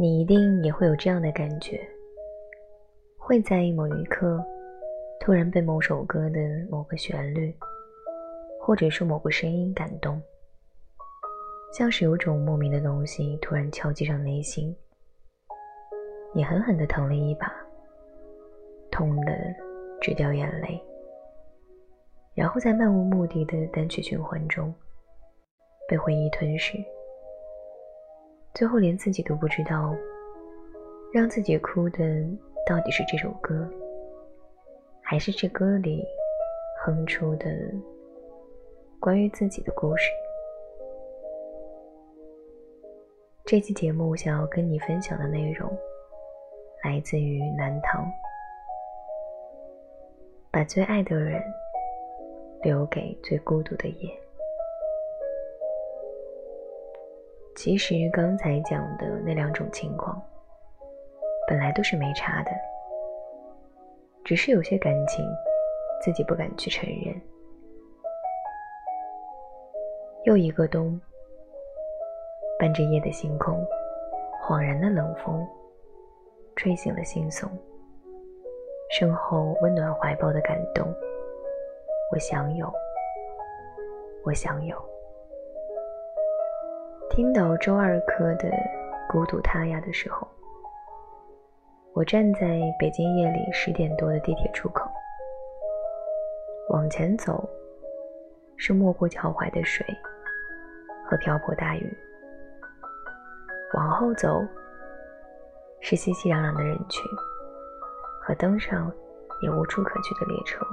[0.00, 1.84] 你一定也会有这样的感觉，
[3.16, 4.40] 会在意某一刻
[5.18, 6.38] 突然被某首歌的
[6.70, 7.52] 某个旋律，
[8.60, 10.22] 或者是某个声音感动，
[11.72, 14.72] 像是有种莫名的东西突然敲击上内心，
[16.34, 17.52] 你狠狠地疼了一把，
[18.90, 19.32] 痛得
[20.00, 20.80] 直掉眼泪，
[22.34, 24.72] 然后在漫无目的的单曲循环中
[25.88, 26.76] 被回忆吞噬。
[28.54, 29.94] 最后连自己都不知道，
[31.12, 31.98] 让自己哭的
[32.66, 33.68] 到底是这首歌，
[35.00, 36.04] 还是这歌里
[36.84, 37.46] 哼出的
[39.00, 40.10] 关于自己的故事。
[43.44, 45.70] 这期节目想要跟你分享的内容，
[46.84, 48.04] 来自于南唐，
[50.50, 51.42] 把最爱的人
[52.62, 54.10] 留给最孤独的夜。
[57.56, 60.22] 其实刚才讲的那两种情况，
[61.48, 62.50] 本来都是没差的，
[64.24, 65.24] 只是有些感情
[66.00, 67.20] 自己不敢去承认。
[70.24, 71.00] 又一个冬，
[72.58, 73.66] 伴着夜的星空，
[74.44, 75.44] 恍然的冷风，
[76.58, 77.48] 吹醒了心松，
[78.90, 80.92] 身后温暖怀抱的感动，
[82.12, 82.68] 我想有，
[84.24, 84.76] 我想有。
[87.10, 88.48] 听到周二珂的
[89.08, 90.26] 《孤独他呀》的时候，
[91.92, 94.90] 我站在北京夜里十点多的地铁出口，
[96.70, 97.48] 往前走
[98.56, 99.86] 是没过脚踝的水
[101.08, 101.96] 和瓢泼大雨，
[103.74, 104.44] 往后走
[105.80, 107.02] 是熙熙攘攘的人群
[108.20, 108.92] 和登上
[109.40, 110.64] 也无处可去的列车，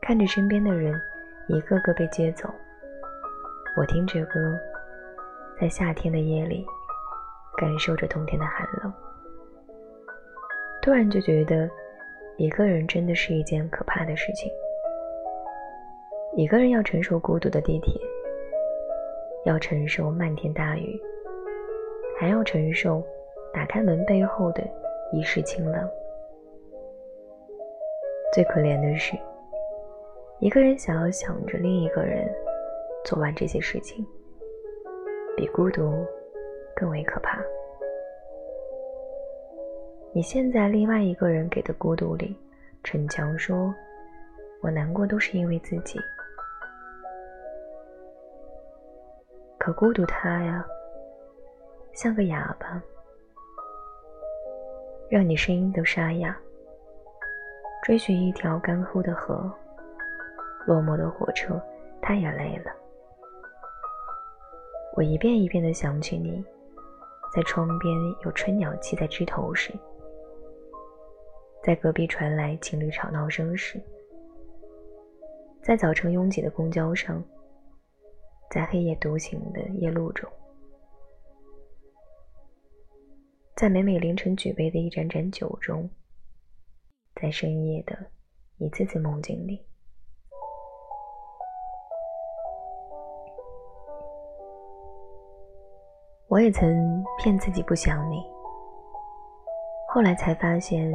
[0.00, 0.98] 看着身边的人
[1.48, 2.48] 一个个被接走。
[3.76, 4.58] 我听着歌，
[5.60, 6.66] 在夏天的夜里，
[7.56, 8.92] 感受着冬天的寒冷。
[10.82, 11.68] 突然就觉得，
[12.36, 14.50] 一个人真的是一件可怕的事情。
[16.36, 18.00] 一个人要承受孤独的地铁，
[19.44, 21.00] 要承受漫天大雨，
[22.18, 23.02] 还要承受
[23.52, 24.62] 打开门背后的
[25.12, 25.90] 一世清冷。
[28.32, 29.16] 最可怜的是，
[30.40, 32.26] 一个人想要想着另一个人。
[33.04, 34.02] 做完这些事情，
[35.36, 35.92] 比孤独
[36.74, 37.38] 更为可怕。
[40.14, 42.34] 你陷在另外一个人给的孤独里，
[42.82, 43.74] 逞强说
[44.64, 46.00] ：“我难过都是因为自己。”
[49.60, 50.66] 可孤独他呀，
[51.94, 52.82] 像个哑巴，
[55.08, 56.36] 让你声音都沙哑。
[57.84, 59.48] 追寻一条干枯的河，
[60.66, 61.60] 落寞的火车，
[62.02, 62.72] 他也累了。
[64.96, 66.44] 我一遍一遍的想起你，
[67.32, 67.94] 在窗边
[68.24, 69.72] 有春鸟栖在枝头时，
[71.62, 73.80] 在隔壁传来情侣吵闹声时，
[75.62, 77.22] 在早晨拥挤的公交上，
[78.50, 80.28] 在黑夜独行的夜路中，
[83.56, 85.88] 在每每凌晨举杯的一盏盏酒中，
[87.14, 87.96] 在深夜的
[88.58, 89.64] 一次次梦境里。
[96.26, 98.24] 我也曾骗自己不想你，
[99.88, 100.92] 后来才发现，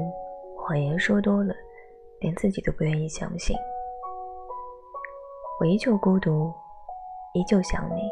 [0.58, 1.56] 谎言说多了，
[2.20, 3.56] 连自己都不愿意相信。
[5.62, 6.54] 我依旧孤独，
[7.34, 8.12] 依旧想你，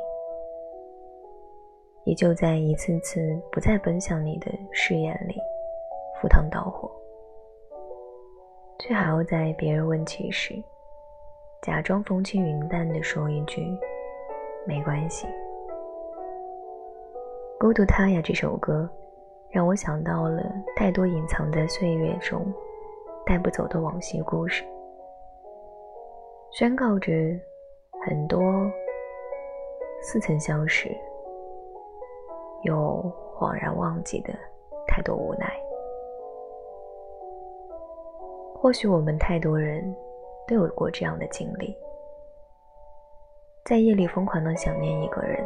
[2.07, 3.19] 依旧在一次次
[3.51, 5.35] 不再奔向你的誓言里
[6.22, 6.90] 赴汤蹈火，
[8.79, 10.53] 却还要在别人问起时，
[11.62, 13.62] 假装风轻云淡地说一句
[14.66, 15.28] ：“没关系。”
[17.59, 18.89] 孤独他呀，这首歌
[19.50, 20.42] 让我想到了
[20.77, 22.42] 太多隐藏在岁月中
[23.25, 24.63] 带不走的往昔故事，
[26.51, 27.12] 宣告着
[28.06, 28.42] 很多
[30.01, 30.89] 似曾相识
[32.68, 34.34] 又恍然忘记的
[34.86, 35.52] 太多无奈。
[38.54, 39.96] 或许我们太多人
[40.48, 41.75] 都有过这样的经历，
[43.66, 45.44] 在夜里疯狂的想念一个人。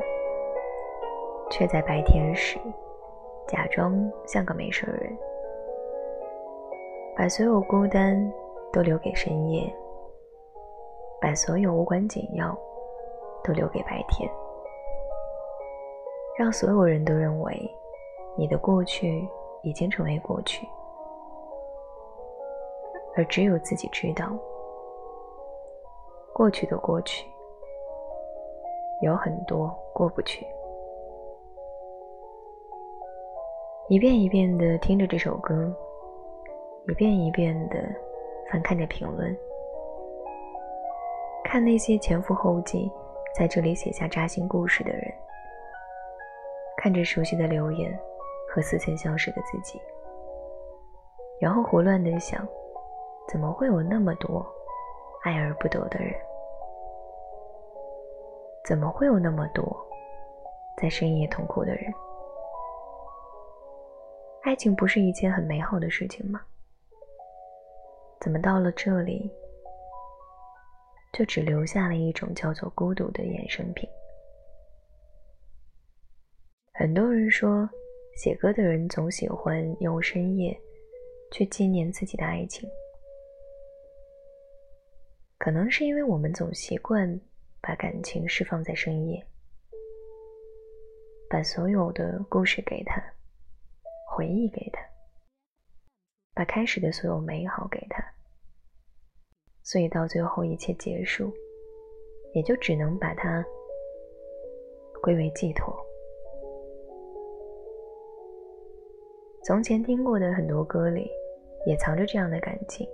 [1.54, 2.58] 却在白天时
[3.46, 3.94] 假装
[4.26, 5.18] 像个没事人，
[7.14, 8.32] 把所有孤单
[8.72, 9.70] 都留给深夜，
[11.20, 12.58] 把所有无关紧要
[13.44, 14.32] 都留给白天，
[16.38, 17.72] 让所有人都认为
[18.38, 19.28] 你的过去
[19.64, 20.68] 已经成为过去，
[23.16, 24.32] 而只有自己知道，
[26.34, 27.28] 过去的过去
[29.02, 30.46] 有很多过不去。
[33.90, 35.70] 一遍一遍的听着这首歌，
[36.88, 37.78] 一遍一遍的
[38.50, 39.38] 翻看着评论，
[41.44, 42.90] 看那些前赴后继
[43.38, 45.14] 在这里写下扎心故事的人，
[46.82, 47.98] 看着熟悉的留言。
[48.54, 49.82] 和似曾相识的自己，
[51.40, 52.46] 然后胡乱的想：
[53.30, 54.46] 怎么会有那么多
[55.24, 56.14] 爱而不得的人？
[58.66, 59.64] 怎么会有那么多
[60.76, 61.94] 在深夜痛哭的人？
[64.44, 66.42] 爱情不是一件很美好的事情吗？
[68.20, 69.32] 怎么到了这里，
[71.14, 73.90] 就只留下了一种叫做孤独的衍生品？
[76.82, 77.70] 很多人说。
[78.16, 80.56] 写歌的人总喜欢用深夜
[81.32, 82.70] 去纪念自己的爱情，
[85.38, 87.20] 可能是因为我们总习惯
[87.62, 89.26] 把感情释放在深夜，
[91.30, 93.02] 把所有的故事给他，
[94.12, 94.82] 回忆给他，
[96.34, 98.04] 把开始的所有美好给他，
[99.64, 101.34] 所以到最后一切结束，
[102.34, 103.44] 也就只能把它
[105.02, 105.74] 归为寄托。
[109.44, 111.10] 从前听过的很多歌里，
[111.66, 112.88] 也藏着这样的感情。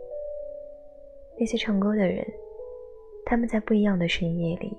[1.38, 2.26] 那些唱歌的人，
[3.26, 4.74] 他们在不一样的深夜里，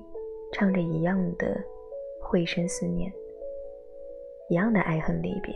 [0.51, 1.63] 唱着一样的
[2.23, 3.13] 会声思念，
[4.49, 5.55] 一样的爱恨离别，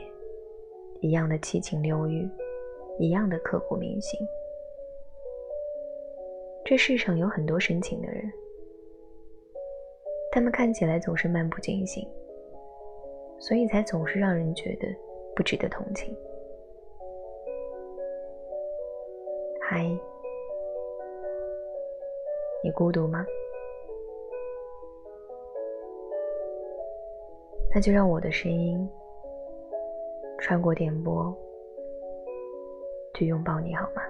[1.00, 2.28] 一样的七情六欲，
[2.98, 4.20] 一样的刻骨铭心。
[6.62, 8.30] 这世上有很多深情的人，
[10.30, 12.06] 他们看起来总是漫不经心，
[13.38, 14.86] 所以才总是让人觉得。
[15.34, 16.16] 不值得同情。
[19.60, 19.84] 嗨，
[22.62, 23.24] 你孤独吗？
[27.74, 28.86] 那就让我的声音
[30.38, 31.34] 穿过电波，
[33.14, 34.02] 去拥抱你好吗？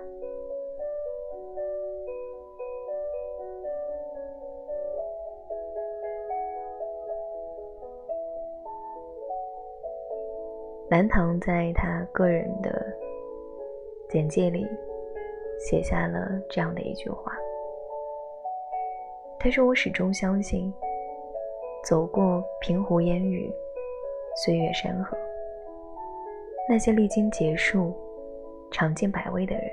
[10.92, 12.84] 南唐在他个人的
[14.10, 14.68] 简介里
[15.58, 17.32] 写下了这样的一句话
[19.40, 20.70] ：“他说，我始终相信，
[21.82, 23.50] 走过平湖烟雨、
[24.44, 25.16] 岁月山河，
[26.68, 27.94] 那些历经劫数、
[28.70, 29.64] 尝尽百味的人，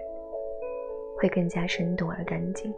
[1.17, 2.73] 会更加生动而干净。”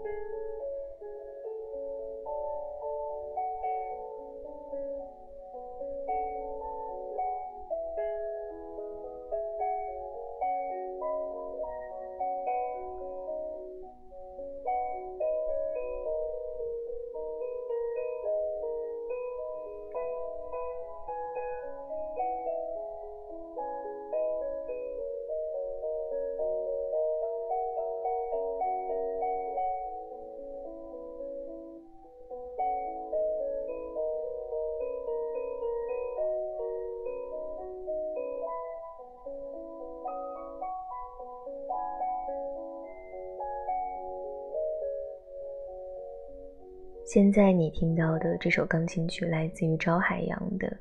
[47.04, 50.68] 现在你听到的这首钢琴曲来自于朝海洋的《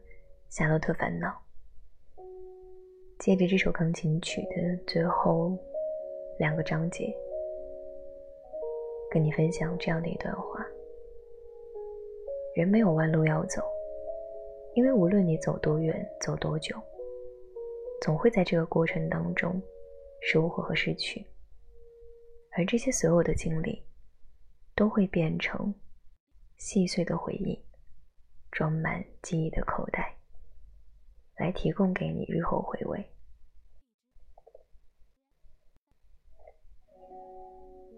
[0.49, 1.29] 夏洛特烦恼》。
[3.19, 5.59] 借着这首钢琴曲的最后
[6.39, 7.13] 两个章节，
[9.11, 10.65] 跟你分享这样的一段话：
[12.55, 13.63] 人没有弯路要走，
[14.75, 16.77] 因为无论你走多远、走多久，
[18.03, 19.61] 总会在这个过程当中
[20.21, 21.27] 收获和失去，
[22.53, 23.83] 而这些所有的经历
[24.77, 25.75] 都会变成。
[26.61, 27.59] 细碎的回忆，
[28.53, 30.15] 装满记忆的口袋，
[31.37, 33.11] 来提供给你日后回味。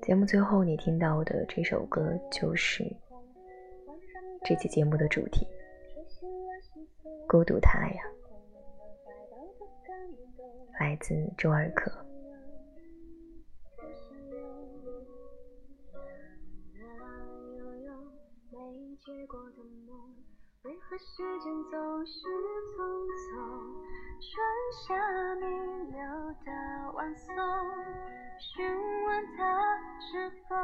[0.01, 2.85] 节目最后你听到的这首歌，就是
[4.45, 5.45] 这期节目的主题
[7.27, 8.03] 《孤独他呀》，
[10.81, 11.91] 来自周二可。
[19.05, 20.15] 结过的梦，
[20.63, 21.05] 为何时
[21.41, 22.13] 间总是
[22.71, 22.79] 匆
[23.19, 23.35] 匆？
[24.21, 24.31] 春
[24.87, 25.45] 夏弥
[25.91, 25.99] 留
[26.45, 27.35] 的晚松，
[28.39, 28.65] 询
[29.05, 30.55] 问他是否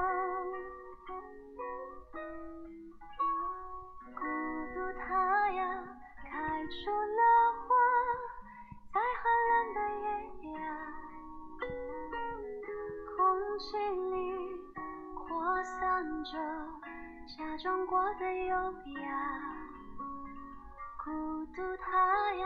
[21.04, 22.44] 孤独它呀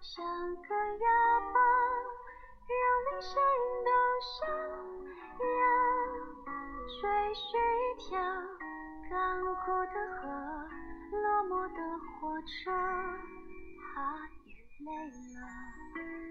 [0.00, 0.24] 像
[0.56, 1.06] 个哑
[1.52, 1.58] 巴，
[2.66, 2.74] 让
[3.06, 3.88] 你声音都
[4.26, 4.34] 沙
[5.46, 5.52] 哑。
[7.00, 7.02] 追
[7.34, 7.40] 寻
[7.78, 8.08] 一条
[9.08, 9.14] 干
[9.54, 10.22] 枯的河，
[11.12, 12.72] 落寞的火车，
[13.94, 13.94] 它
[14.44, 14.48] 也
[14.84, 16.29] 累了。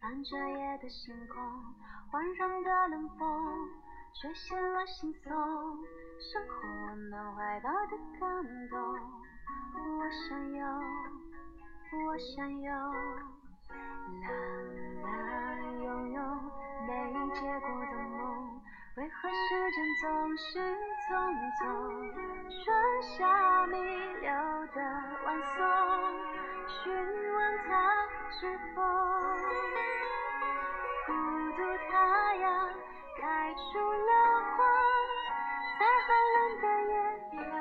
[0.00, 1.36] 伴着夜的星空，
[2.10, 3.68] 环绕的冷风，
[4.20, 5.32] 吹醒了心松，
[6.20, 6.52] 生活
[6.86, 8.78] 温暖怀抱的感动。
[9.74, 10.64] 我想有，
[12.06, 12.70] 我想有，
[14.22, 14.28] 啦
[15.08, 15.26] 啦
[15.82, 16.22] 拥有
[16.86, 16.90] 没
[17.34, 18.60] 结果的梦，
[18.98, 20.42] 为何时间总是
[21.08, 21.10] 匆
[21.58, 21.60] 匆？
[22.64, 22.70] 春
[23.02, 23.74] 夏弥
[24.20, 24.30] 留
[24.74, 24.78] 的
[25.24, 25.58] 晚松，
[26.68, 26.82] 寻
[28.42, 28.82] 是否
[31.06, 31.12] 孤
[31.56, 31.62] 独。
[31.92, 31.94] 它
[32.34, 32.44] 呀，
[33.20, 34.10] 开出了
[34.56, 34.58] 花，
[35.78, 36.92] 在寒冷的夜
[37.46, 37.54] 呀，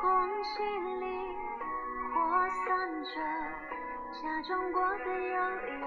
[0.00, 0.02] 空
[0.42, 0.50] 气
[0.98, 1.04] 里
[2.12, 2.14] 扩
[2.66, 2.66] 散
[3.04, 3.14] 着
[4.20, 5.36] 假装过的优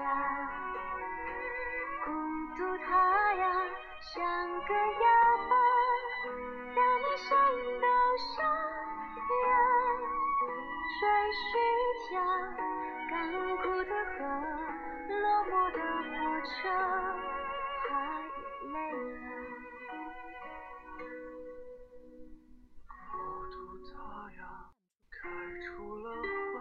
[2.06, 2.08] 孤
[2.56, 2.88] 独它
[3.34, 3.44] 呀，
[4.14, 4.16] 像
[4.62, 4.72] 个
[13.88, 14.18] 的河。
[15.08, 15.14] 落
[15.46, 16.10] 寞的火
[16.44, 16.54] 车，
[17.88, 17.90] 它
[18.20, 18.36] 也
[18.72, 19.16] 累了。
[23.12, 23.14] 孤
[23.50, 23.54] 独
[23.86, 23.94] 它
[24.32, 24.40] 呀，
[25.10, 25.14] 开
[25.62, 25.66] 出
[25.98, 26.06] 了
[26.52, 26.60] 花，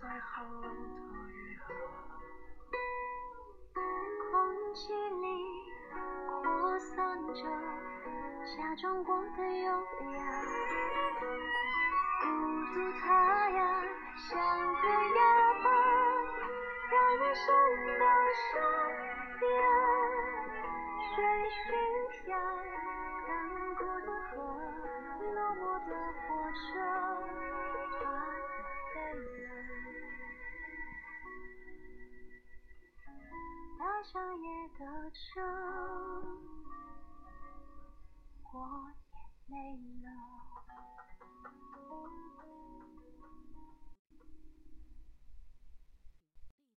[0.00, 1.76] 在寒冷的月啊。
[4.30, 4.32] 空
[4.74, 5.24] 气里
[6.26, 6.94] 扩散
[7.34, 7.40] 着
[8.56, 9.66] 假装过的优
[10.12, 10.18] 雅。
[12.22, 12.24] 孤
[12.72, 13.04] 独它
[13.50, 13.58] 呀，
[14.16, 14.32] 像
[14.74, 14.84] 个
[15.16, 15.18] 哑
[34.04, 35.40] 上夜的车，
[38.52, 38.56] 我
[39.10, 39.16] 也
[39.48, 39.56] 累
[40.04, 40.06] 了。